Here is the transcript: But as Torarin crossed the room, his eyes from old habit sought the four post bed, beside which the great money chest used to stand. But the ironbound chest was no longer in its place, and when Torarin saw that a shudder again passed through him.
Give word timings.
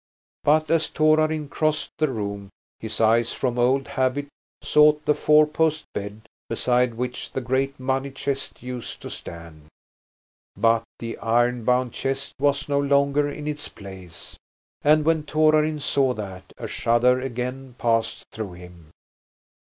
But 0.43 0.71
as 0.71 0.89
Torarin 0.89 1.47
crossed 1.47 1.91
the 1.99 2.07
room, 2.11 2.49
his 2.79 2.99
eyes 2.99 3.33
from 3.33 3.59
old 3.59 3.87
habit 3.89 4.29
sought 4.63 5.05
the 5.05 5.13
four 5.13 5.45
post 5.45 5.85
bed, 5.93 6.23
beside 6.49 6.95
which 6.95 7.33
the 7.33 7.39
great 7.39 7.79
money 7.79 8.09
chest 8.09 8.63
used 8.63 9.03
to 9.03 9.11
stand. 9.11 9.65
But 10.57 10.81
the 10.97 11.19
ironbound 11.19 11.93
chest 11.93 12.33
was 12.39 12.67
no 12.67 12.79
longer 12.79 13.29
in 13.29 13.47
its 13.47 13.67
place, 13.67 14.39
and 14.81 15.05
when 15.05 15.21
Torarin 15.21 15.79
saw 15.79 16.15
that 16.15 16.45
a 16.57 16.67
shudder 16.67 17.21
again 17.21 17.75
passed 17.77 18.23
through 18.31 18.53
him. 18.53 18.89